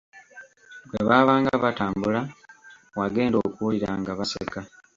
[0.87, 2.21] Bwe baabanga batambula,
[2.99, 4.59] wagenda okuwulira nga baseka.